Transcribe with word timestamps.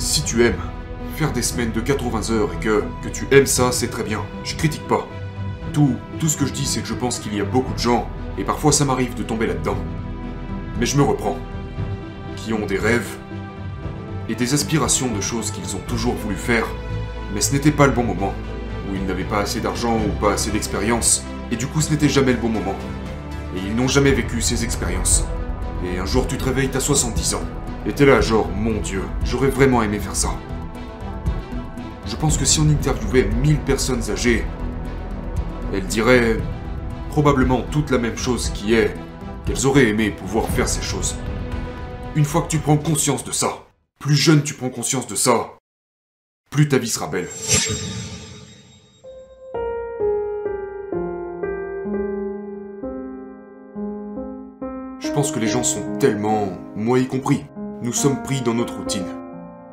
si 0.00 0.22
tu 0.22 0.44
aimes 0.44 0.60
faire 1.16 1.32
des 1.32 1.42
semaines 1.42 1.72
de 1.72 1.80
80 1.80 2.30
heures 2.30 2.48
et 2.54 2.64
que, 2.64 2.82
que 3.02 3.08
tu 3.08 3.26
aimes 3.30 3.46
ça, 3.46 3.70
c'est 3.72 3.88
très 3.88 4.02
bien. 4.02 4.22
Je 4.44 4.56
critique 4.56 4.86
pas. 4.88 5.06
Tout, 5.72 5.96
tout 6.18 6.28
ce 6.28 6.36
que 6.36 6.46
je 6.46 6.52
dis, 6.52 6.66
c'est 6.66 6.80
que 6.80 6.88
je 6.88 6.94
pense 6.94 7.18
qu'il 7.18 7.34
y 7.34 7.40
a 7.40 7.44
beaucoup 7.44 7.74
de 7.74 7.78
gens, 7.78 8.08
et 8.38 8.44
parfois 8.44 8.72
ça 8.72 8.84
m'arrive 8.84 9.14
de 9.14 9.22
tomber 9.22 9.46
là-dedans. 9.46 9.76
Mais 10.78 10.86
je 10.86 10.96
me 10.96 11.02
reprends. 11.02 11.36
Qui 12.36 12.54
ont 12.54 12.64
des 12.64 12.78
rêves 12.78 13.18
et 14.30 14.34
des 14.34 14.54
aspirations 14.54 15.08
de 15.08 15.20
choses 15.20 15.50
qu'ils 15.50 15.76
ont 15.76 15.80
toujours 15.86 16.14
voulu 16.14 16.36
faire, 16.36 16.64
mais 17.34 17.40
ce 17.40 17.52
n'était 17.52 17.70
pas 17.70 17.86
le 17.86 17.92
bon 17.92 18.04
moment, 18.04 18.32
où 18.90 18.94
ils 18.94 19.04
n'avaient 19.04 19.24
pas 19.24 19.40
assez 19.40 19.60
d'argent 19.60 19.96
ou 19.96 20.18
pas 20.20 20.32
assez 20.32 20.50
d'expérience, 20.50 21.24
et 21.50 21.56
du 21.56 21.66
coup 21.66 21.80
ce 21.80 21.90
n'était 21.90 22.08
jamais 22.08 22.32
le 22.32 22.38
bon 22.38 22.48
moment. 22.48 22.76
Et 23.54 23.58
ils 23.66 23.74
n'ont 23.74 23.88
jamais 23.88 24.12
vécu 24.12 24.40
ces 24.40 24.64
expériences. 24.64 25.26
Et 25.84 25.98
un 25.98 26.06
jour 26.06 26.26
tu 26.26 26.38
te 26.38 26.44
réveilles, 26.44 26.70
t'as 26.70 26.80
70 26.80 27.34
ans. 27.34 27.42
Et 27.86 28.04
là 28.04 28.20
genre, 28.20 28.48
mon 28.48 28.80
dieu, 28.80 29.02
j'aurais 29.24 29.48
vraiment 29.48 29.82
aimé 29.82 29.98
faire 29.98 30.14
ça. 30.14 30.30
Je 32.06 32.14
pense 32.16 32.36
que 32.36 32.44
si 32.44 32.60
on 32.60 32.68
interviewait 32.68 33.24
1000 33.24 33.58
personnes 33.60 34.02
âgées, 34.10 34.44
elles 35.72 35.86
diraient 35.86 36.36
probablement 37.08 37.62
toute 37.62 37.90
la 37.90 37.98
même 37.98 38.18
chose 38.18 38.50
qui 38.50 38.74
est 38.74 38.94
qu'elles 39.46 39.66
auraient 39.66 39.88
aimé 39.88 40.10
pouvoir 40.10 40.48
faire 40.48 40.68
ces 40.68 40.82
choses. 40.82 41.16
Une 42.16 42.24
fois 42.24 42.42
que 42.42 42.48
tu 42.48 42.58
prends 42.58 42.76
conscience 42.76 43.24
de 43.24 43.32
ça, 43.32 43.64
plus 43.98 44.16
jeune 44.16 44.42
tu 44.42 44.54
prends 44.54 44.68
conscience 44.68 45.06
de 45.06 45.14
ça, 45.14 45.54
plus 46.50 46.68
ta 46.68 46.78
vie 46.78 46.88
sera 46.88 47.06
belle. 47.06 47.28
Je 54.98 55.10
pense 55.12 55.32
que 55.32 55.38
les 55.38 55.48
gens 55.48 55.62
sont 55.62 55.96
tellement, 55.98 56.58
moi 56.76 56.98
y 56.98 57.06
compris, 57.06 57.44
nous 57.82 57.92
sommes 57.92 58.22
pris 58.22 58.42
dans 58.42 58.54
notre 58.54 58.76
routine. 58.76 59.06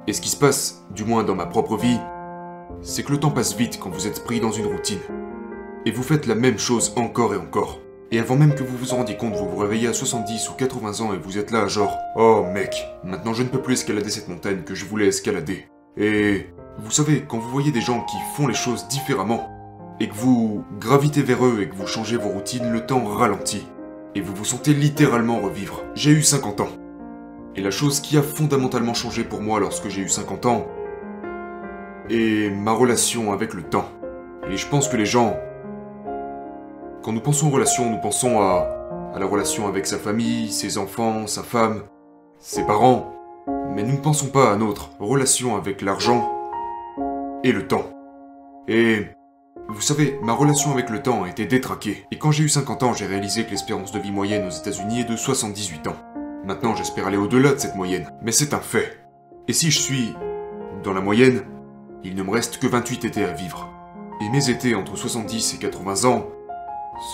Et 0.07 0.13
ce 0.13 0.21
qui 0.21 0.29
se 0.29 0.38
passe, 0.38 0.85
du 0.91 1.03
moins 1.03 1.23
dans 1.23 1.35
ma 1.35 1.45
propre 1.45 1.75
vie, 1.75 1.99
c'est 2.81 3.03
que 3.03 3.11
le 3.11 3.20
temps 3.20 3.32
passe 3.32 3.55
vite 3.55 3.79
quand 3.79 3.90
vous 3.90 4.07
êtes 4.07 4.23
pris 4.23 4.40
dans 4.40 4.51
une 4.51 4.68
routine. 4.68 4.99
Et 5.85 5.91
vous 5.91 6.04
faites 6.04 6.26
la 6.26 6.35
même 6.35 6.57
chose 6.57 6.93
encore 6.95 7.34
et 7.34 7.37
encore. 7.37 7.79
Et 8.12 8.20
avant 8.20 8.37
même 8.37 8.55
que 8.55 8.63
vous 8.63 8.77
vous 8.77 8.93
en 8.93 8.98
rendiez 8.98 9.17
compte, 9.17 9.35
vous 9.35 9.49
vous 9.49 9.57
réveillez 9.57 9.90
à 9.90 9.93
70 9.93 10.49
ou 10.49 10.54
80 10.54 11.01
ans 11.01 11.13
et 11.13 11.17
vous 11.17 11.37
êtes 11.37 11.51
là 11.51 11.67
genre 11.67 11.98
Oh 12.15 12.45
mec, 12.54 12.87
maintenant 13.04 13.34
je 13.34 13.43
ne 13.43 13.49
peux 13.49 13.62
plus 13.62 13.73
escalader 13.73 14.10
cette 14.10 14.29
montagne 14.29 14.62
que 14.63 14.76
je 14.76 14.85
voulais 14.85 15.07
escalader. 15.07 15.67
Et 15.98 16.48
vous 16.79 16.91
savez, 16.91 17.26
quand 17.27 17.39
vous 17.39 17.49
voyez 17.49 17.71
des 17.71 17.82
gens 17.82 18.05
qui 18.05 18.17
font 18.35 18.48
les 18.48 18.54
choses 18.54 18.87
différemment, 18.87 19.54
et 19.99 20.07
que 20.07 20.15
vous 20.15 20.63
gravitez 20.79 21.23
vers 21.23 21.43
eux 21.45 21.60
et 21.62 21.70
que 21.70 21.76
vous 21.76 21.87
changez 21.87 22.17
vos 22.17 22.29
routines, 22.29 22.71
le 22.71 22.85
temps 22.85 23.04
ralentit. 23.04 23.65
Et 24.15 24.21
vous 24.21 24.34
vous 24.34 24.45
sentez 24.45 24.73
littéralement 24.73 25.39
revivre. 25.39 25.84
J'ai 25.95 26.12
eu 26.12 26.21
50 26.21 26.62
ans. 26.62 26.70
Et 27.58 27.62
la 27.62 27.72
chose 27.72 28.00
qui 28.00 28.18
a 28.18 28.22
fondamentalement 28.22 28.94
changé 28.94 29.24
pour 29.24 29.41
moi 29.41 29.60
lorsque 29.60 29.90
j'ai 29.90 30.02
eu 30.02 30.10
50 30.10 30.46
ans 30.46 30.68
est 32.10 32.52
ma 32.52 32.72
relation 32.72 33.34
avec 33.34 33.54
le 33.55 33.63
temps. 33.63 33.90
Et 34.50 34.58
je 34.58 34.68
pense 34.68 34.88
que 34.88 34.96
les 34.96 35.08
gens 35.08 35.36
quand 37.08 37.13
nous 37.13 37.22
pensons 37.22 37.50
relation, 37.50 37.90
nous 37.90 38.02
pensons 38.02 38.41
à, 38.41 38.68
à 39.16 39.20
la 39.20 39.26
relation 39.26 39.68
avec 39.68 39.88
sa 39.88 39.98
famille, 39.98 40.52
ses 40.52 40.78
enfants, 40.78 41.26
sa 41.26 41.41
femme, 41.41 41.84
ses 42.38 42.66
parents. 42.66 43.13
Mais 43.74 43.84
nous 43.84 43.94
ne 43.94 44.02
pensons 44.02 44.28
pas 44.28 44.52
à 44.52 44.58
notre 44.58 44.90
relation 45.00 45.55
avec 45.55 45.82
l'argent 45.82 46.30
et 47.46 47.54
le 47.54 47.66
temps. 47.66 47.85
Et 48.68 49.05
vous 49.70 49.80
savez, 49.80 50.20
ma 50.22 50.34
relation 50.34 50.74
avec 50.74 50.90
le 50.90 51.02
temps 51.02 51.24
a 51.24 51.30
été 51.30 51.46
détraquée. 51.46 52.05
Et 52.12 52.18
quand 52.18 52.32
j'ai 52.32 52.44
eu 52.44 52.50
50 52.50 52.84
ans, 52.84 52.94
j'ai 52.94 53.05
réalisé 53.05 53.46
que 53.46 53.52
l'espérance 53.52 53.94
de 53.94 54.00
vie 54.00 54.12
moyenne 54.12 54.46
aux 54.46 54.52
États-Unis 54.52 55.00
est 55.00 55.10
de 55.10 55.16
78 55.16 55.88
ans. 55.88 55.96
Maintenant, 56.48 56.77
j'espère 56.77 57.07
aller 57.07 57.17
au-delà 57.17 57.51
de 57.51 57.59
cette 57.59 57.76
moyenne, 57.76 58.09
mais 58.21 58.31
c'est 58.31 58.53
un 58.53 58.62
fait. 58.62 59.03
Et 59.49 59.53
si 59.53 59.70
je 59.70 59.81
suis 59.81 60.13
dans 60.81 60.93
la 60.93 61.01
moyenne, 61.01 61.41
il 62.05 62.15
ne 62.15 62.23
me 62.23 62.31
reste 62.31 62.59
que 62.59 62.67
28 62.67 63.04
étés 63.04 63.26
à 63.26 63.34
vivre. 63.34 63.70
Et 64.22 64.29
mes 64.29 64.50
étés 64.50 64.73
entre 64.73 64.95
70 64.95 65.56
et 65.56 65.57
80 65.57 66.09
ans 66.09 66.25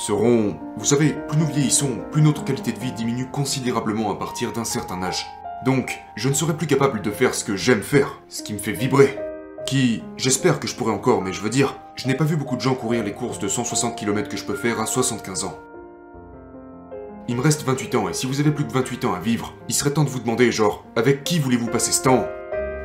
seront... 0.06 0.56
Vous 0.78 0.86
savez, 0.86 1.16
plus 1.28 1.38
nous 1.40 1.48
vieillissons, 1.48 1.98
plus 2.12 2.22
notre 2.22 2.46
qualité 2.46 2.74
de 2.74 2.80
vie 2.80 2.92
diminue 2.92 3.26
considérablement 3.32 4.12
à 4.12 4.20
partir 4.20 4.54
d'un 4.54 4.66
certain 4.66 5.02
âge. 5.02 5.26
Donc, 5.66 6.00
je 6.16 6.30
ne 6.30 6.36
serai 6.36 6.56
plus 6.56 6.68
capable 6.68 7.02
de 7.02 7.10
faire 7.10 7.34
ce 7.34 7.44
que 7.44 7.56
j'aime 7.56 7.82
faire, 7.82 8.22
ce 8.30 8.44
qui 8.44 8.54
me 8.54 8.60
fait 8.60 8.72
vibrer. 8.72 9.18
Qui, 9.66 10.04
j'espère 10.16 10.60
que 10.60 10.68
je 10.68 10.76
pourrai 10.76 10.92
encore, 10.92 11.24
mais 11.24 11.34
je 11.34 11.42
veux 11.42 11.50
dire, 11.50 11.80
je 11.96 12.08
n'ai 12.08 12.14
pas 12.14 12.24
vu 12.24 12.36
beaucoup 12.36 12.56
de 12.56 12.62
gens 12.62 12.76
courir 12.76 13.04
les 13.04 13.14
courses 13.14 13.40
de 13.40 13.48
160 13.48 13.98
km 13.98 14.30
que 14.30 14.38
je 14.38 14.46
peux 14.46 14.54
faire 14.54 14.80
à 14.80 14.86
75 14.86 15.46
ans. 15.46 15.58
Il 17.30 17.38
me 17.38 17.42
reste 17.42 17.64
28 17.64 17.96
ans, 17.96 18.10
et 18.10 18.14
si 18.14 18.26
vous 18.26 18.42
avez 18.42 18.52
plus 18.52 18.66
que 18.66 18.74
28 18.74 19.06
ans 19.06 19.14
à 19.14 19.20
vivre, 19.20 19.54
il 19.70 19.74
serait 19.74 19.92
temps 19.92 20.04
de 20.04 20.10
vous 20.10 20.20
demander, 20.20 20.52
genre, 20.52 20.84
avec 20.98 21.24
qui 21.24 21.40
voulez-vous 21.40 21.68
passer 21.68 21.94
ce 21.94 22.04
temps 22.04 22.26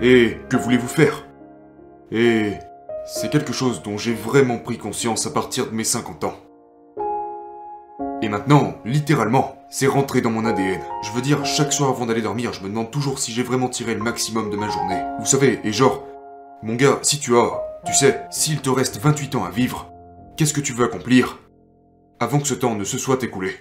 Et 0.00 0.37
que 0.49 0.56
voulez-vous 0.56 0.87
faire 0.87 1.26
Et 2.12 2.53
c'est 3.04 3.31
quelque 3.31 3.53
chose 3.53 3.82
dont 3.82 3.99
j'ai 3.99 4.15
vraiment 4.15 4.59
pris 4.59 4.78
conscience 4.78 5.26
à 5.26 5.31
partir 5.31 5.66
de 5.66 5.75
mes 5.75 5.82
50 5.82 6.22
ans. 6.22 6.37
Et 8.22 8.28
maintenant, 8.28 8.75
littéralement, 8.84 9.56
c'est 9.71 9.88
rentré 9.88 10.21
dans 10.21 10.31
mon 10.31 10.44
ADN. 10.44 10.81
Je 11.03 11.10
veux 11.12 11.22
dire, 11.22 11.44
chaque 11.44 11.72
soir 11.72 11.91
avant 11.91 12.06
d'aller 12.06 12.22
dormir, 12.22 12.53
je 12.53 12.62
me 12.62 12.69
demande 12.69 12.93
toujours 12.93 13.19
si 13.19 13.32
j'ai 13.32 13.43
vraiment 13.43 13.69
tiré 13.69 13.94
le 13.94 14.03
maximum 14.03 14.50
de 14.50 14.56
ma 14.56 14.69
journée. 14.69 15.03
Vous 15.19 15.26
savez, 15.26 15.59
et 15.65 15.72
genre, 15.72 16.05
mon 16.62 16.76
gars, 16.76 17.00
si 17.03 17.19
tu 17.19 17.37
as, 17.37 17.60
tu 17.84 17.93
sais, 17.93 18.25
s'il 18.31 18.60
te 18.60 18.70
reste 18.70 18.99
28 18.99 19.34
ans 19.34 19.44
à 19.44 19.50
vivre, 19.50 19.91
qu'est-ce 20.37 20.55
que 20.55 20.60
tu 20.60 20.72
veux 20.72 20.84
accomplir 20.84 21.41
avant 22.20 22.38
que 22.38 22.47
ce 22.47 22.55
temps 22.55 22.76
ne 22.76 22.84
se 22.84 22.99
soit 22.99 23.22
écoulé? 23.25 23.56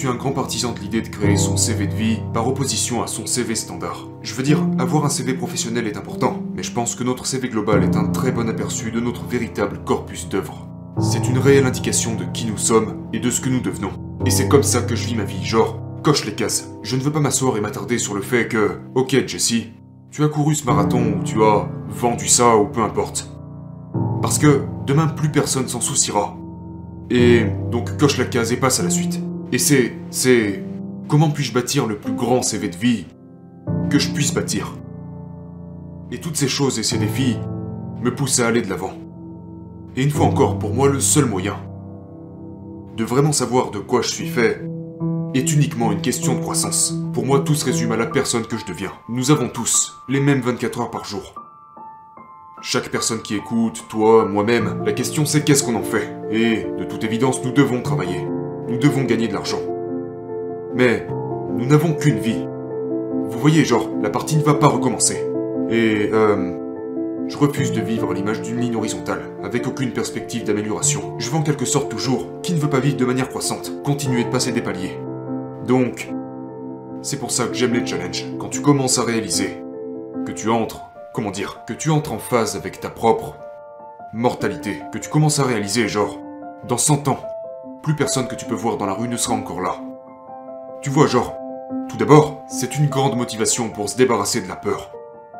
Suis 0.00 0.08
un 0.08 0.14
grand 0.14 0.32
partisan 0.32 0.72
de 0.72 0.78
l'idée 0.78 1.02
de 1.02 1.08
créer 1.08 1.36
son 1.36 1.58
CV 1.58 1.86
de 1.86 1.94
vie 1.94 2.20
par 2.32 2.48
opposition 2.48 3.02
à 3.02 3.06
son 3.06 3.26
CV 3.26 3.54
standard. 3.54 4.08
Je 4.22 4.32
veux 4.32 4.42
dire, 4.42 4.66
avoir 4.78 5.04
un 5.04 5.10
CV 5.10 5.34
professionnel 5.34 5.86
est 5.86 5.98
important, 5.98 6.42
mais 6.54 6.62
je 6.62 6.72
pense 6.72 6.94
que 6.94 7.04
notre 7.04 7.26
CV 7.26 7.50
global 7.50 7.84
est 7.84 7.96
un 7.96 8.06
très 8.06 8.32
bon 8.32 8.48
aperçu 8.48 8.90
de 8.92 8.98
notre 8.98 9.26
véritable 9.26 9.80
corpus 9.84 10.26
d'œuvres. 10.26 10.66
C'est 10.98 11.28
une 11.28 11.36
réelle 11.36 11.66
indication 11.66 12.14
de 12.14 12.24
qui 12.32 12.46
nous 12.46 12.56
sommes 12.56 13.08
et 13.12 13.18
de 13.18 13.30
ce 13.30 13.42
que 13.42 13.50
nous 13.50 13.60
devenons. 13.60 13.90
Et 14.24 14.30
c'est 14.30 14.48
comme 14.48 14.62
ça 14.62 14.80
que 14.80 14.96
je 14.96 15.06
vis 15.06 15.16
ma 15.16 15.24
vie, 15.24 15.44
genre, 15.44 15.78
coche 16.02 16.24
les 16.24 16.34
cases. 16.34 16.70
Je 16.82 16.96
ne 16.96 17.02
veux 17.02 17.12
pas 17.12 17.20
m'asseoir 17.20 17.58
et 17.58 17.60
m'attarder 17.60 17.98
sur 17.98 18.14
le 18.14 18.22
fait 18.22 18.48
que, 18.48 18.78
ok 18.94 19.26
Jesse, 19.26 19.66
tu 20.10 20.24
as 20.24 20.28
couru 20.28 20.54
ce 20.54 20.64
marathon 20.64 21.16
ou 21.20 21.24
tu 21.24 21.42
as 21.42 21.68
vendu 21.90 22.26
ça 22.26 22.56
ou 22.56 22.68
peu 22.68 22.80
importe. 22.80 23.30
Parce 24.22 24.38
que 24.38 24.62
demain 24.86 25.08
plus 25.08 25.30
personne 25.30 25.68
s'en 25.68 25.82
souciera. 25.82 26.38
Et 27.10 27.44
donc 27.70 27.98
coche 27.98 28.16
la 28.16 28.24
case 28.24 28.50
et 28.50 28.56
passe 28.56 28.80
à 28.80 28.82
la 28.82 28.88
suite. 28.88 29.20
Et 29.52 29.58
c'est... 29.58 29.92
c'est... 30.10 30.62
Comment 31.08 31.30
puis-je 31.30 31.52
bâtir 31.52 31.86
le 31.86 31.96
plus 31.96 32.12
grand 32.12 32.40
CV 32.40 32.68
de 32.68 32.76
vie 32.76 33.06
que 33.90 33.98
je 33.98 34.10
puisse 34.12 34.32
bâtir? 34.32 34.76
Et 36.12 36.18
toutes 36.18 36.36
ces 36.36 36.46
choses 36.46 36.78
et 36.78 36.84
ces 36.84 36.98
défis 36.98 37.36
me 38.00 38.14
poussent 38.14 38.38
à 38.38 38.46
aller 38.46 38.62
de 38.62 38.70
l'avant. 38.70 38.92
Et 39.96 40.04
une 40.04 40.10
fois 40.10 40.26
encore, 40.26 40.58
pour 40.58 40.72
moi, 40.72 40.88
le 40.88 41.00
seul 41.00 41.24
moyen 41.24 41.56
de 42.96 43.04
vraiment 43.04 43.32
savoir 43.32 43.70
de 43.70 43.78
quoi 43.78 44.02
je 44.02 44.08
suis 44.08 44.28
fait 44.28 44.62
est 45.34 45.52
uniquement 45.52 45.90
une 45.90 46.00
question 46.00 46.34
de 46.34 46.40
croissance. 46.40 46.94
Pour 47.12 47.24
moi, 47.24 47.40
tout 47.40 47.54
se 47.54 47.64
résume 47.64 47.92
à 47.92 47.96
la 47.96 48.06
personne 48.06 48.44
que 48.44 48.56
je 48.56 48.66
deviens. 48.66 48.92
Nous 49.08 49.30
avons 49.30 49.48
tous 49.48 49.92
les 50.08 50.20
mêmes 50.20 50.40
24 50.40 50.80
heures 50.80 50.90
par 50.90 51.04
jour. 51.04 51.34
Chaque 52.62 52.90
personne 52.90 53.22
qui 53.22 53.36
écoute, 53.36 53.84
toi, 53.88 54.26
moi-même, 54.26 54.82
la 54.84 54.92
question 54.92 55.24
c'est 55.24 55.44
qu'est-ce 55.44 55.64
qu'on 55.64 55.76
en 55.76 55.82
fait? 55.82 56.12
Et, 56.30 56.66
de 56.78 56.84
toute 56.84 57.04
évidence, 57.04 57.42
nous 57.42 57.52
devons 57.52 57.80
travailler 57.80 58.26
nous 58.70 58.78
devons 58.78 59.04
gagner 59.04 59.28
de 59.28 59.34
l'argent. 59.34 59.60
Mais 60.74 61.06
nous 61.56 61.66
n'avons 61.66 61.92
qu'une 61.92 62.18
vie. 62.18 62.46
Vous 63.28 63.38
voyez, 63.38 63.64
genre, 63.64 63.88
la 64.02 64.10
partie 64.10 64.36
ne 64.36 64.42
va 64.42 64.54
pas 64.54 64.68
recommencer. 64.68 65.26
Et, 65.70 66.08
euh... 66.12 66.56
Je 67.30 67.38
refuse 67.38 67.70
de 67.70 67.80
vivre 67.80 68.12
l'image 68.12 68.42
d'une 68.42 68.58
ligne 68.58 68.74
horizontale, 68.74 69.22
avec 69.44 69.64
aucune 69.68 69.92
perspective 69.92 70.42
d'amélioration. 70.42 71.14
Je 71.18 71.30
veux 71.30 71.36
en 71.36 71.44
quelque 71.44 71.64
sorte 71.64 71.88
toujours, 71.88 72.26
qui 72.42 72.52
ne 72.52 72.58
veut 72.58 72.68
pas 72.68 72.80
vivre 72.80 72.96
de 72.96 73.04
manière 73.04 73.28
croissante, 73.28 73.70
continuer 73.84 74.24
de 74.24 74.30
passer 74.30 74.50
des 74.50 74.60
paliers. 74.60 74.98
Donc, 75.64 76.12
c'est 77.02 77.20
pour 77.20 77.30
ça 77.30 77.46
que 77.46 77.54
j'aime 77.54 77.74
les 77.74 77.86
challenges. 77.86 78.26
Quand 78.40 78.48
tu 78.48 78.62
commences 78.62 78.98
à 78.98 79.04
réaliser 79.04 79.62
que 80.26 80.32
tu 80.32 80.50
entres, 80.50 80.90
comment 81.14 81.30
dire, 81.30 81.60
que 81.68 81.72
tu 81.72 81.90
entres 81.90 82.12
en 82.12 82.18
phase 82.18 82.56
avec 82.56 82.80
ta 82.80 82.90
propre 82.90 83.36
mortalité, 84.12 84.82
que 84.92 84.98
tu 84.98 85.08
commences 85.08 85.38
à 85.38 85.44
réaliser, 85.44 85.86
genre, 85.86 86.18
dans 86.66 86.78
100 86.78 87.06
ans, 87.06 87.20
plus 87.82 87.96
personne 87.96 88.28
que 88.28 88.34
tu 88.34 88.44
peux 88.44 88.54
voir 88.54 88.76
dans 88.76 88.86
la 88.86 88.92
rue 88.92 89.08
ne 89.08 89.16
sera 89.16 89.34
encore 89.34 89.60
là. 89.60 89.76
Tu 90.82 90.90
vois, 90.90 91.06
genre, 91.06 91.34
tout 91.88 91.96
d'abord, 91.96 92.42
c'est 92.48 92.76
une 92.76 92.88
grande 92.88 93.16
motivation 93.16 93.68
pour 93.70 93.88
se 93.88 93.96
débarrasser 93.96 94.40
de 94.40 94.48
la 94.48 94.56
peur. 94.56 94.90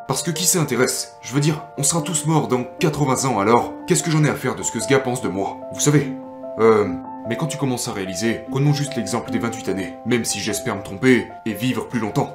Parce 0.08 0.22
que 0.22 0.30
qui 0.30 0.44
s'intéresse? 0.44 1.16
Je 1.20 1.32
veux 1.34 1.40
dire, 1.40 1.64
on 1.78 1.82
sera 1.82 2.02
tous 2.02 2.26
morts 2.26 2.48
dans 2.48 2.64
80 2.64 3.28
ans 3.28 3.38
alors, 3.38 3.72
qu'est-ce 3.86 4.02
que 4.02 4.10
j'en 4.10 4.24
ai 4.24 4.30
à 4.30 4.34
faire 4.34 4.56
de 4.56 4.62
ce 4.62 4.72
que 4.72 4.80
ce 4.80 4.88
gars 4.88 4.98
pense 4.98 5.22
de 5.22 5.28
moi? 5.28 5.58
Vous 5.72 5.80
savez 5.80 6.12
Euh... 6.58 6.88
Mais 7.28 7.36
quand 7.36 7.46
tu 7.46 7.58
commences 7.58 7.86
à 7.86 7.92
réaliser, 7.92 8.40
prenons 8.50 8.72
juste 8.72 8.96
l'exemple 8.96 9.30
des 9.30 9.38
28 9.38 9.68
années, 9.68 9.94
même 10.06 10.24
si 10.24 10.40
j'espère 10.40 10.74
me 10.74 10.82
tromper 10.82 11.28
et 11.44 11.52
vivre 11.52 11.86
plus 11.86 12.00
longtemps. 12.00 12.34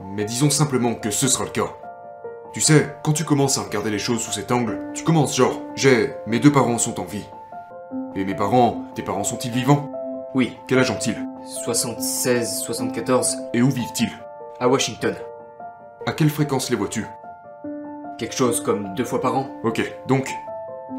Mais 0.00 0.24
disons 0.24 0.50
simplement 0.50 0.94
que 0.94 1.10
ce 1.10 1.28
sera 1.28 1.44
le 1.44 1.50
cas. 1.50 1.68
Tu 2.52 2.60
sais, 2.60 2.96
quand 3.04 3.12
tu 3.12 3.24
commences 3.24 3.58
à 3.58 3.62
regarder 3.62 3.90
les 3.90 3.98
choses 3.98 4.22
sous 4.22 4.32
cet 4.32 4.50
angle, 4.50 4.90
tu 4.94 5.04
commences 5.04 5.36
genre, 5.36 5.60
j'ai, 5.76 6.14
mes 6.26 6.40
deux 6.40 6.50
parents 6.50 6.78
sont 6.78 6.98
en 6.98 7.04
vie, 7.04 7.26
et 8.14 8.24
mes 8.24 8.34
parents, 8.34 8.82
tes 8.94 9.02
parents 9.02 9.24
sont-ils 9.24 9.50
vivants? 9.50 9.90
Oui, 10.34 10.58
Quel 10.66 10.78
âge 10.78 10.90
ont-ils? 10.90 11.16
76, 11.46 12.58
74, 12.60 13.36
Et 13.54 13.62
où 13.62 13.70
vivent-ils? 13.70 14.10
À 14.60 14.68
Washington. 14.68 15.14
À 16.06 16.12
quelle 16.12 16.30
fréquence 16.30 16.70
les 16.70 16.76
vois-tu? 16.76 17.06
Quelque 18.18 18.34
chose 18.34 18.62
comme 18.62 18.94
deux 18.94 19.04
fois 19.04 19.20
par 19.20 19.36
an. 19.36 19.46
Ok, 19.62 19.80
donc, 20.06 20.28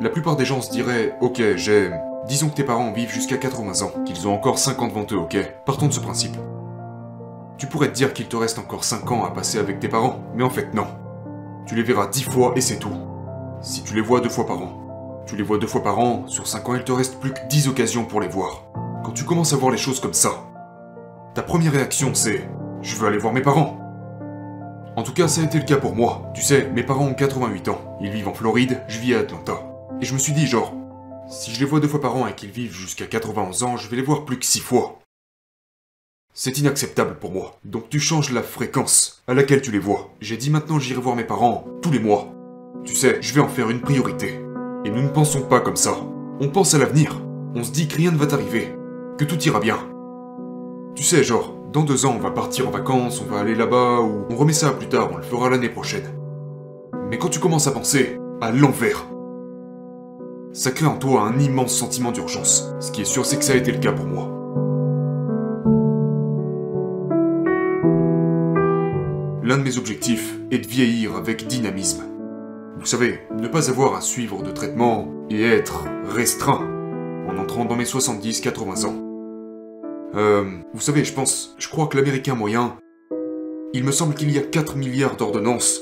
la 0.02 0.10
plupart 0.10 0.36
des 0.38 0.46
gens 0.46 0.62
se 0.62 0.72
diraient 0.72 1.16
Ok, 1.22 1.42
j'ai. 1.56 1.92
Disons 2.28 2.50
que 2.50 2.56
tes 2.56 2.64
parents 2.64 2.92
vivent 2.92 3.12
jusqu'à 3.12 3.38
80 3.38 3.82
ans, 3.86 3.92
qu'ils 4.06 4.28
ont 4.28 4.34
encore 4.34 4.60
5 4.60 4.82
ans 4.82 4.88
devant 4.88 5.06
eux, 5.12 5.18
ok? 5.18 5.38
Partons 5.66 5.88
de 5.88 5.94
ce 5.94 6.00
principe. 6.00 6.38
Tu 7.58 7.68
pourrais 7.68 7.88
te 7.90 7.94
dire 7.94 8.14
qu'il 8.14 8.28
te 8.28 8.36
reste 8.36 8.60
encore 8.60 8.84
5 8.84 9.12
ans 9.12 9.26
à 9.26 9.32
passer 9.32 9.58
avec 9.60 9.80
tes 9.80 9.90
parents, 9.90 10.20
mais 10.36 10.44
en 10.44 10.50
fait, 10.50 10.74
non. 10.74 10.88
Tu 11.66 11.76
les 11.76 11.84
verras 11.84 12.08
10 12.08 12.24
fois 12.24 12.54
et 12.56 12.62
c'est 12.62 12.78
tout. 12.78 12.94
Si 13.62 13.84
tu 13.84 13.94
les 13.96 14.02
vois 14.02 14.22
deux 14.22 14.30
fois 14.30 14.46
par 14.46 14.62
an. 14.62 14.72
Tu 15.30 15.36
les 15.36 15.44
vois 15.44 15.60
deux 15.60 15.68
fois 15.68 15.84
par 15.84 16.00
an, 16.00 16.28
sur 16.28 16.48
5 16.48 16.70
ans, 16.70 16.74
il 16.74 16.84
te 16.84 16.92
reste 16.92 17.20
plus 17.20 17.32
que 17.32 17.48
10 17.50 17.68
occasions 17.68 18.04
pour 18.04 18.20
les 18.20 18.28
voir. 18.28 18.64
Quand 19.06 19.12
tu 19.12 19.26
commences 19.26 19.54
à 19.54 19.58
voir 19.58 19.72
les 19.72 19.78
choses 19.78 20.00
comme 20.00 20.16
ça, 20.16 20.44
ta 21.36 21.44
première 21.44 21.72
réaction 21.72 22.16
c'est 22.16 22.50
Je 22.82 22.96
veux 22.96 23.08
aller 23.08 23.20
voir 23.20 23.32
mes 23.32 23.44
parents. 23.44 23.78
En 24.96 25.04
tout 25.04 25.14
cas, 25.14 25.28
ça 25.28 25.42
a 25.42 25.44
été 25.44 25.60
le 25.60 25.66
cas 25.66 25.78
pour 25.78 25.96
moi. 25.96 26.32
Tu 26.34 26.42
sais, 26.42 26.68
mes 26.72 26.82
parents 26.82 27.06
ont 27.06 27.14
88 27.14 27.68
ans. 27.68 27.96
Ils 28.02 28.10
vivent 28.10 28.28
en 28.28 28.34
Floride, 28.34 28.82
je 28.88 28.98
vis 28.98 29.14
à 29.14 29.20
Atlanta. 29.20 29.62
Et 30.02 30.06
je 30.06 30.16
me 30.16 30.18
suis 30.18 30.34
dit, 30.34 30.48
genre, 30.48 30.74
si 31.30 31.54
je 31.54 31.60
les 31.60 31.66
vois 31.68 31.80
deux 31.80 31.88
fois 31.88 32.02
par 32.02 32.16
an 32.16 32.26
et 32.26 32.34
qu'ils 32.34 32.50
vivent 32.50 32.74
jusqu'à 32.74 33.06
91 33.06 33.62
ans, 33.62 33.78
je 33.78 33.88
vais 33.88 33.98
les 33.98 34.02
voir 34.02 34.26
plus 34.26 34.40
que 34.40 34.48
six 34.48 34.62
fois. 34.62 34.98
C'est 36.34 36.58
inacceptable 36.58 37.20
pour 37.20 37.32
moi. 37.32 37.60
Donc 37.66 37.88
tu 37.90 38.00
changes 38.00 38.32
la 38.32 38.42
fréquence 38.42 39.22
à 39.28 39.36
laquelle 39.36 39.62
tu 39.62 39.72
les 39.72 39.78
vois. 39.78 40.10
J'ai 40.22 40.38
dit 40.38 40.50
maintenant 40.50 40.80
j'irai 40.80 41.02
voir 41.02 41.16
mes 41.16 41.24
parents 41.24 41.68
tous 41.84 41.92
les 41.92 42.00
mois. 42.00 42.34
Tu 42.84 42.96
sais, 42.96 43.22
je 43.22 43.32
vais 43.36 43.42
en 43.42 43.48
faire 43.48 43.70
une 43.70 43.82
priorité. 43.82 44.40
Et 44.86 44.92
nous 44.92 45.02
ne 45.02 45.10
pensons 45.10 45.42
pas 45.42 45.60
comme 45.60 45.76
ça. 45.76 45.96
On 46.40 46.50
pense 46.50 46.74
à 46.74 46.78
l'avenir. 46.78 47.22
On 47.56 47.64
se 47.64 47.72
dit 47.72 47.88
que 47.88 47.98
rien 47.98 48.12
ne 48.12 48.18
va 48.18 48.28
t'arriver. 48.28 48.76
Que 49.18 49.26
tout 49.26 49.40
ira 49.44 49.60
bien. 49.60 49.78
Tu 50.96 51.04
sais, 51.04 51.24
genre, 51.24 51.54
dans 51.74 51.84
deux 51.84 52.06
ans, 52.06 52.14
on 52.16 52.22
va 52.22 52.32
partir 52.32 52.68
en 52.68 52.72
vacances, 52.72 53.22
on 53.22 53.32
va 53.32 53.42
aller 53.42 53.56
là-bas, 53.56 54.00
ou 54.00 54.26
on 54.30 54.36
remet 54.36 54.54
ça 54.54 54.72
plus 54.72 54.88
tard, 54.88 55.10
on 55.14 55.18
le 55.18 55.24
fera 55.24 55.50
l'année 55.50 55.70
prochaine. 55.70 56.08
Mais 57.10 57.18
quand 57.18 57.30
tu 57.30 57.40
commences 57.40 57.68
à 57.68 57.72
penser 57.72 58.18
à 58.42 58.52
l'envers, 58.52 59.06
ça 60.54 60.72
crée 60.72 60.88
en 60.88 60.98
toi 60.98 61.22
un 61.22 61.38
immense 61.40 61.76
sentiment 61.76 62.12
d'urgence. 62.12 62.74
Ce 62.80 62.92
qui 62.92 63.02
est 63.02 63.06
sûr, 63.06 63.26
c'est 63.26 63.38
que 63.38 63.44
ça 63.44 63.54
a 63.54 63.58
été 63.58 63.72
le 63.72 63.80
cas 63.80 63.92
pour 63.92 64.06
moi. 64.06 64.30
L'un 69.44 69.58
de 69.58 69.64
mes 69.64 69.78
objectifs 69.78 70.38
est 70.52 70.60
de 70.60 70.68
vieillir 70.68 71.16
avec 71.16 71.48
dynamisme. 71.48 72.09
Vous 72.80 72.86
savez, 72.86 73.20
ne 73.38 73.50
pas 73.50 73.70
avoir 73.70 73.96
à 73.96 74.02
suivre 74.02 74.42
de 74.42 74.52
traitement 74.52 75.10
et 75.30 75.44
être 75.44 75.84
restreint 76.08 76.66
en 77.28 77.38
entrant 77.38 77.66
dans 77.66 77.76
mes 77.76 77.84
70-80 77.84 78.86
ans. 78.86 78.96
Euh, 80.16 80.46
vous 80.74 80.80
savez, 80.80 81.04
je 81.04 81.12
pense, 81.12 81.56
je 81.58 81.68
crois 81.68 81.88
que 81.88 81.98
l'Américain 81.98 82.36
moyen, 82.36 82.78
il 83.74 83.84
me 83.84 83.92
semble 83.92 84.16
qu'il 84.16 84.32
y 84.32 84.38
a 84.38 84.42
4 84.42 84.78
milliards 84.78 85.18
d'ordonnances 85.18 85.82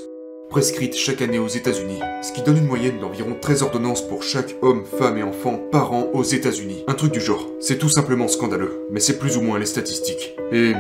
prescrites 0.50 0.96
chaque 0.96 1.22
année 1.22 1.38
aux 1.38 1.48
États-Unis, 1.48 2.00
ce 2.24 2.32
qui 2.32 2.42
donne 2.42 2.58
une 2.58 2.66
moyenne 2.66 3.00
d'environ 3.00 3.36
13 3.40 3.62
ordonnances 3.62 4.02
pour 4.02 4.24
chaque 4.24 4.56
homme, 4.64 4.84
femme 4.86 5.20
et 5.20 5.24
enfant 5.24 5.60
par 5.72 5.94
an 5.94 6.08
aux 6.16 6.24
États-Unis. 6.24 6.84
Un 6.88 6.96
truc 6.96 7.12
du 7.12 7.22
genre. 7.22 7.46
C'est 7.60 7.78
tout 7.78 7.90
simplement 7.90 8.28
scandaleux, 8.28 8.88
mais 8.92 9.02
c'est 9.02 9.20
plus 9.20 9.38
ou 9.38 9.42
moins 9.42 9.60
les 9.60 9.68
statistiques. 9.68 10.36
Et 10.52 10.74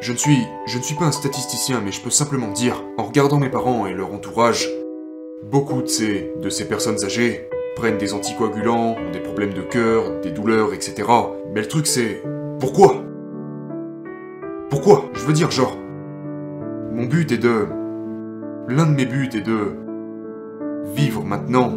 je 0.00 0.12
ne 0.12 0.18
suis, 0.18 0.38
je 0.68 0.78
ne 0.78 0.82
suis 0.84 0.94
pas 0.94 1.06
un 1.06 1.12
statisticien, 1.12 1.82
mais 1.84 1.90
je 1.90 2.00
peux 2.00 2.10
simplement 2.10 2.52
dire, 2.52 2.80
en 2.96 3.02
regardant 3.02 3.40
mes 3.40 3.50
parents 3.50 3.86
et 3.86 3.92
leur 3.92 4.12
entourage, 4.12 4.68
beaucoup 5.50 5.82
de 5.82 5.86
ces, 5.86 6.68
personnes 6.68 7.04
âgées 7.04 7.48
prennent 7.76 7.98
des 7.98 8.14
anticoagulants, 8.14 8.96
ont 8.96 9.10
des 9.12 9.20
problèmes 9.20 9.52
de 9.52 9.62
cœur, 9.62 10.20
des 10.20 10.30
douleurs, 10.30 10.72
etc. 10.72 11.08
Mais 11.52 11.60
le 11.60 11.68
truc 11.68 11.86
c'est, 11.86 12.22
pourquoi? 12.60 13.02
Pourquoi? 14.70 15.10
Je 15.14 15.20
veux 15.20 15.32
dire, 15.32 15.50
genre, 15.50 15.76
mon 16.92 17.04
but 17.04 17.30
est 17.32 17.38
de, 17.38 17.66
l'un 18.68 18.86
de 18.86 18.94
mes 18.94 19.06
buts 19.06 19.30
est 19.34 19.40
de 19.40 19.76
vivre 20.94 21.24
maintenant 21.24 21.72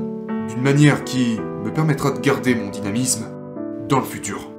d'une 0.47 0.61
manière 0.61 1.03
qui 1.03 1.39
me 1.63 1.71
permettra 1.71 2.11
de 2.11 2.19
garder 2.19 2.55
mon 2.55 2.69
dynamisme 2.69 3.25
dans 3.87 3.99
le 3.99 4.05
futur. 4.05 4.49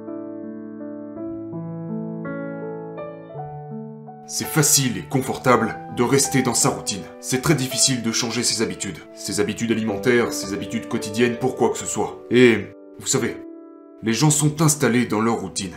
C'est 4.31 4.45
facile 4.45 4.99
et 4.99 5.01
confortable 5.01 5.75
de 5.97 6.03
rester 6.03 6.43
dans 6.43 6.53
sa 6.53 6.69
routine. 6.69 7.01
C'est 7.19 7.41
très 7.41 7.55
difficile 7.55 8.03
de 8.03 8.11
changer 8.11 8.43
ses 8.43 8.61
habitudes. 8.61 8.99
Ses 9.15 9.39
habitudes 9.39 9.71
alimentaires, 9.71 10.33
ses 10.33 10.53
habitudes 10.53 10.87
quotidiennes 10.87 11.39
pour 11.39 11.55
quoi 11.55 11.71
que 11.71 11.79
ce 11.79 11.87
soit. 11.87 12.23
Et, 12.29 12.67
vous 12.99 13.07
savez, 13.07 13.37
les 14.03 14.13
gens 14.13 14.29
sont 14.29 14.61
installés 14.61 15.07
dans 15.07 15.19
leur 15.19 15.39
routine. 15.39 15.73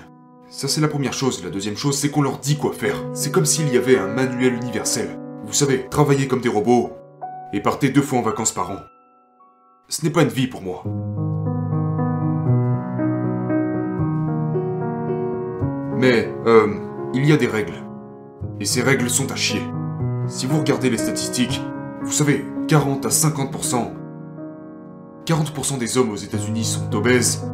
Ça 0.50 0.68
c'est 0.68 0.82
la 0.82 0.88
première 0.88 1.14
chose. 1.14 1.42
La 1.42 1.48
deuxième 1.48 1.78
chose, 1.78 1.96
c'est 1.96 2.10
qu'on 2.10 2.20
leur 2.20 2.40
dit 2.40 2.58
quoi 2.58 2.74
faire. 2.74 3.02
C'est 3.14 3.32
comme 3.32 3.46
s'il 3.46 3.72
y 3.72 3.78
avait 3.78 3.96
un 3.96 4.08
manuel 4.08 4.52
universel. 4.52 5.18
Vous 5.46 5.54
savez, 5.54 5.88
travailler 5.88 6.28
comme 6.28 6.42
des 6.42 6.50
robots 6.50 6.92
et 7.54 7.62
partez 7.62 7.88
deux 7.88 8.02
fois 8.02 8.18
en 8.18 8.22
vacances 8.22 8.52
par 8.52 8.70
an. 8.70 8.80
Ce 9.88 10.04
n'est 10.04 10.12
pas 10.12 10.24
une 10.24 10.28
vie 10.28 10.46
pour 10.46 10.60
moi. 10.60 10.84
Mais, 15.96 16.30
euh, 16.44 16.66
il 17.14 17.24
y 17.24 17.32
a 17.32 17.38
des 17.38 17.46
règles. 17.46 17.91
Et 18.62 18.64
ces 18.64 18.80
règles 18.80 19.10
sont 19.10 19.32
à 19.32 19.34
chier. 19.34 19.60
Si 20.28 20.46
vous 20.46 20.56
regardez 20.56 20.88
les 20.88 20.96
statistiques, 20.96 21.60
vous 22.00 22.12
savez, 22.12 22.44
40 22.68 23.04
à 23.04 23.08
50%, 23.08 23.90
40% 25.26 25.78
des 25.78 25.98
hommes 25.98 26.12
aux 26.12 26.16
États-Unis 26.16 26.62
sont 26.62 26.94
obèses. 26.94 27.44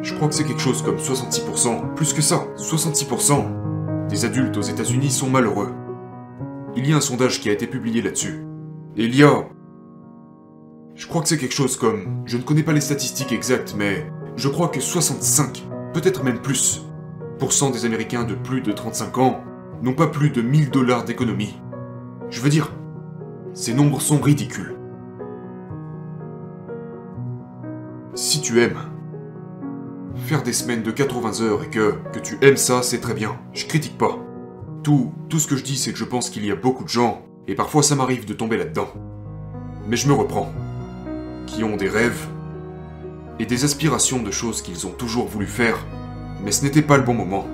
Je 0.00 0.14
crois 0.14 0.28
que 0.28 0.34
c'est 0.34 0.44
quelque 0.44 0.62
chose 0.62 0.80
comme 0.80 0.96
66%, 0.96 1.92
plus 1.92 2.14
que 2.14 2.22
ça, 2.22 2.46
66% 2.56 4.08
des 4.08 4.24
adultes 4.24 4.56
aux 4.56 4.62
États-Unis 4.62 5.10
sont 5.10 5.28
malheureux. 5.28 5.74
Il 6.74 6.88
y 6.88 6.94
a 6.94 6.96
un 6.96 7.02
sondage 7.02 7.38
qui 7.42 7.50
a 7.50 7.52
été 7.52 7.66
publié 7.66 8.00
là-dessus. 8.00 8.46
Et 8.96 9.04
il 9.04 9.14
y 9.14 9.22
a... 9.22 9.44
Je 10.94 11.06
crois 11.06 11.20
que 11.20 11.28
c'est 11.28 11.36
quelque 11.36 11.52
chose 11.52 11.76
comme... 11.76 12.22
Je 12.24 12.38
ne 12.38 12.42
connais 12.42 12.62
pas 12.62 12.72
les 12.72 12.80
statistiques 12.80 13.32
exactes, 13.32 13.74
mais 13.76 14.10
je 14.36 14.48
crois 14.48 14.68
que 14.68 14.80
65, 14.80 15.68
peut-être 15.92 16.24
même 16.24 16.40
plus, 16.40 16.82
des 17.72 17.84
Américains 17.84 18.24
de 18.24 18.34
plus 18.34 18.60
de 18.60 18.70
35 18.70 19.18
ans 19.18 19.44
n'ont 19.82 19.94
pas 19.94 20.06
plus 20.06 20.30
de 20.30 20.42
1000 20.42 20.70
dollars 20.70 21.04
d'économie. 21.04 21.60
Je 22.30 22.40
veux 22.40 22.50
dire, 22.50 22.72
ces 23.54 23.74
nombres 23.74 24.00
sont 24.00 24.20
ridicules. 24.20 24.76
Si 28.14 28.40
tu 28.40 28.60
aimes 28.60 28.78
faire 30.16 30.42
des 30.42 30.52
semaines 30.52 30.82
de 30.82 30.90
80 30.90 31.40
heures 31.42 31.64
et 31.64 31.70
que, 31.70 31.94
que 32.12 32.18
tu 32.18 32.38
aimes 32.42 32.56
ça, 32.56 32.82
c'est 32.82 33.00
très 33.00 33.14
bien. 33.14 33.38
Je 33.52 33.66
critique 33.66 33.98
pas. 33.98 34.18
Tout, 34.82 35.12
tout 35.28 35.38
ce 35.38 35.46
que 35.46 35.56
je 35.56 35.64
dis, 35.64 35.76
c'est 35.76 35.92
que 35.92 35.98
je 35.98 36.04
pense 36.04 36.30
qu'il 36.30 36.44
y 36.44 36.50
a 36.50 36.56
beaucoup 36.56 36.84
de 36.84 36.88
gens, 36.88 37.22
et 37.48 37.54
parfois 37.54 37.82
ça 37.82 37.94
m'arrive 37.94 38.26
de 38.26 38.34
tomber 38.34 38.56
là-dedans. 38.56 38.88
Mais 39.88 39.96
je 39.96 40.08
me 40.08 40.12
reprends. 40.12 40.52
Qui 41.46 41.64
ont 41.64 41.76
des 41.76 41.88
rêves 41.88 42.28
et 43.40 43.46
des 43.46 43.64
aspirations 43.64 44.22
de 44.22 44.30
choses 44.30 44.62
qu'ils 44.62 44.86
ont 44.86 44.92
toujours 44.92 45.26
voulu 45.26 45.46
faire, 45.46 45.84
mais 46.44 46.52
ce 46.52 46.62
n'était 46.62 46.82
pas 46.82 46.98
le 46.98 47.02
bon 47.02 47.14
moment. 47.14 47.46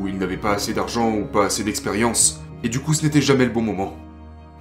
Ou 0.00 0.08
ils 0.08 0.16
n'avaient 0.16 0.36
pas 0.36 0.52
assez 0.52 0.72
d'argent 0.72 1.12
ou 1.14 1.24
pas 1.24 1.46
assez 1.46 1.64
d'expérience, 1.64 2.40
et 2.62 2.68
du 2.68 2.80
coup 2.80 2.94
ce 2.94 3.04
n'était 3.04 3.20
jamais 3.20 3.44
le 3.44 3.50
bon 3.50 3.62
moment. 3.62 3.96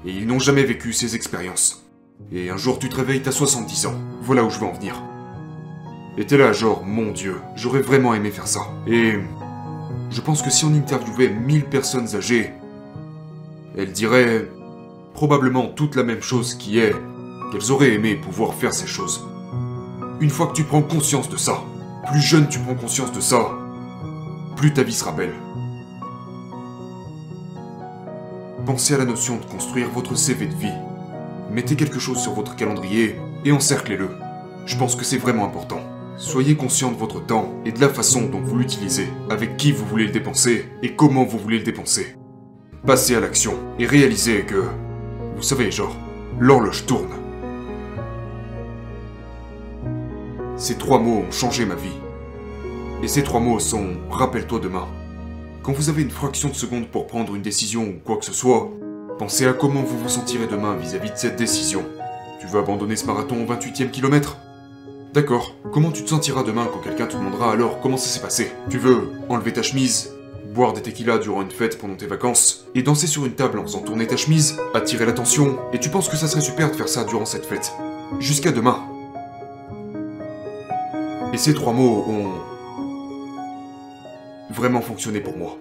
Et 0.06 0.12
ils 0.12 0.28
n'ont 0.28 0.40
jamais 0.40 0.64
vécu 0.64 0.94
ces 0.94 1.16
expériences. 1.16 1.86
Et 2.32 2.50
un 2.50 2.58
jour 2.58 2.80
tu 2.80 2.90
te 2.90 2.96
réveilles, 2.96 3.22
t'as 3.22 3.32
70 3.32 3.86
ans. 3.88 3.96
Voilà 4.22 4.44
où 4.44 4.50
je 4.50 4.60
veux 4.60 4.66
en 4.66 4.74
venir. 4.74 5.02
Et 6.18 6.26
t'es 6.26 6.38
là, 6.38 6.52
genre, 6.52 6.84
mon 6.86 7.12
dieu, 7.12 7.38
j'aurais 7.56 7.82
vraiment 7.82 8.14
aimé 8.14 8.32
faire 8.32 8.48
ça. 8.48 8.62
Et 8.86 9.14
je 10.10 10.22
pense 10.22 10.42
que 10.42 10.50
si 10.50 10.66
on 10.66 10.74
interviewait 10.74 11.30
1000 11.30 11.66
personnes 11.66 12.16
âgées, 12.16 12.52
elles 13.78 13.92
diraient 13.94 14.50
probablement 15.14 15.68
toute 15.68 15.96
la 15.96 16.04
même 16.04 16.22
chose 16.22 16.56
qui 16.56 16.80
est 16.80 16.94
qu'elles 17.52 17.72
auraient 17.72 17.94
aimé 17.94 18.16
pouvoir 18.16 18.54
faire 18.54 18.74
ces 18.74 18.88
choses. 18.88 19.26
Une 20.20 20.30
fois 20.30 20.48
que 20.48 20.54
tu 20.54 20.64
prends 20.64 20.82
conscience 20.82 21.30
de 21.30 21.38
ça, 21.38 21.64
plus 22.12 22.22
jeune 22.22 22.48
tu 22.50 22.60
prends 22.60 22.76
conscience 22.76 23.12
de 23.12 23.22
ça, 23.22 23.52
plus 24.56 24.74
ta 24.74 24.84
vie 24.84 24.94
sera 24.94 25.12
belle. 25.12 25.34
Pensez 28.66 28.94
à 28.94 28.98
la 28.98 29.06
notion 29.06 29.38
de 29.38 29.46
construire 29.46 29.90
votre 29.90 30.16
CV 30.16 30.46
de 30.46 30.56
vie. 30.56 30.74
Mettez 31.52 31.76
quelque 31.76 32.00
chose 32.00 32.20
sur 32.20 32.34
votre 32.34 32.56
calendrier 32.56 33.16
et 33.44 33.52
encerclez-le. 33.52 34.10
Je 34.66 34.78
pense 34.78 34.96
que 34.96 35.04
c'est 35.04 35.18
vraiment 35.18 35.46
important. 35.46 35.82
Soyez 36.18 36.56
conscient 36.56 36.92
de 36.92 36.98
votre 36.98 37.26
temps 37.26 37.54
et 37.66 37.72
de 37.72 37.82
la 37.82 37.90
façon 37.90 38.28
dont 38.28 38.42
vous 38.42 38.58
l'utilisez, 38.58 39.08
avec 39.30 39.58
qui 39.58 39.72
vous 39.72 39.86
voulez 39.86 40.06
le 40.06 40.12
dépenser 40.12 40.70
et 40.84 40.96
comment 40.96 41.26
vous 41.26 41.40
voulez 41.40 41.58
le 41.58 41.64
dépenser. 41.64 42.16
Passez 42.86 43.16
à 43.16 43.20
l'action 43.20 43.56
et 43.80 43.86
réalisez 43.86 44.42
que, 44.44 44.68
vous 45.36 45.42
savez, 45.42 45.72
genre, 45.72 45.96
l'horloge 46.40 46.86
tourne. 46.86 47.10
Ces 50.58 50.78
trois 50.78 51.00
mots 51.00 51.24
ont 51.28 51.32
changé 51.32 51.66
ma 51.66 51.76
vie. 51.76 52.01
Et 53.04 53.08
ces 53.08 53.24
trois 53.24 53.40
mots 53.40 53.60
sont 53.60 53.88
rappelle-toi 54.12 54.60
demain. 54.60 54.88
Quand 55.64 55.74
vous 55.74 55.90
avez 55.90 56.04
une 56.04 56.12
fraction 56.12 56.50
de 56.50 56.54
seconde 56.54 56.88
pour 56.88 57.08
prendre 57.08 57.36
une 57.36 57.42
décision 57.42 57.84
ou 57.84 57.96
quoi 58.06 58.18
que 58.18 58.26
ce 58.26 58.34
soit, 58.34 58.70
pensez 59.18 59.48
à 59.48 59.54
comment 59.54 59.82
vous 59.82 59.98
vous 59.98 60.10
sentirez 60.10 60.46
demain 60.46 60.76
vis-à-vis 60.76 61.10
de 61.10 61.18
cette 61.18 61.36
décision. 61.36 61.84
Tu 62.40 62.46
veux 62.46 62.60
abandonner 62.60 62.96
ce 62.96 63.08
marathon 63.08 63.44
au 63.44 63.52
28e 63.52 63.90
kilomètre? 63.90 64.38
D'accord. 65.14 65.56
Comment 65.74 65.92
tu 65.92 66.04
te 66.04 66.10
sentiras 66.10 66.44
demain 66.44 66.68
quand 66.72 66.80
quelqu'un 66.80 67.08
te 67.08 67.18
demandera 67.18 67.52
alors 67.52 67.80
comment 67.82 67.98
ça 67.98 68.08
s'est 68.08 68.22
passé? 68.22 68.52
Tu 68.70 68.78
veux 68.78 69.10
enlever 69.30 69.54
ta 69.54 69.64
chemise, 69.64 70.12
boire 70.54 70.74
des 70.74 70.82
tequilas 70.82 71.18
durant 71.18 71.42
une 71.42 71.52
fête 71.52 71.80
pendant 71.80 71.96
tes 71.96 72.08
vacances, 72.08 72.66
et 72.76 72.84
danser 72.84 73.08
sur 73.08 73.26
une 73.26 73.34
table 73.34 73.58
en 73.58 73.64
faisant 73.64 73.82
tourner 73.82 74.06
ta 74.06 74.16
chemise, 74.16 74.58
attirer 74.76 75.08
l'attention, 75.08 75.58
et 75.74 75.80
tu 75.80 75.90
penses 75.90 76.08
que 76.08 76.18
ça 76.18 76.28
serait 76.28 76.42
super 76.42 76.70
de 76.70 76.76
faire 76.76 76.90
ça 76.90 77.04
durant 77.04 77.26
cette 77.26 77.46
fête? 77.46 77.74
Jusqu'à 78.20 78.52
demain. 78.52 78.80
Et 81.34 81.38
ces 81.38 81.54
trois 81.54 81.74
mots 81.74 82.06
ont 82.08 82.51
vraiment 84.52 84.82
fonctionné 84.82 85.20
pour 85.20 85.38
moi. 85.38 85.58